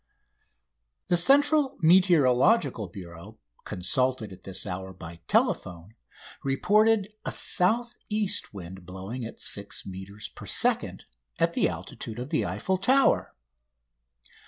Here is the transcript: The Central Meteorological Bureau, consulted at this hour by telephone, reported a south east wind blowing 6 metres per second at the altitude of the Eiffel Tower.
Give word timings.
The 1.09 1.15
Central 1.15 1.77
Meteorological 1.79 2.87
Bureau, 2.87 3.37
consulted 3.65 4.31
at 4.31 4.41
this 4.45 4.65
hour 4.65 4.93
by 4.93 5.17
telephone, 5.27 5.93
reported 6.43 7.13
a 7.23 7.31
south 7.31 7.93
east 8.09 8.51
wind 8.51 8.83
blowing 8.83 9.29
6 9.35 9.85
metres 9.85 10.27
per 10.29 10.47
second 10.47 11.05
at 11.37 11.53
the 11.53 11.69
altitude 11.69 12.17
of 12.17 12.31
the 12.31 12.47
Eiffel 12.47 12.77
Tower. 12.77 13.35